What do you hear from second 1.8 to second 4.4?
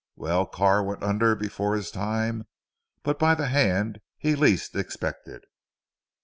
time but by the hand he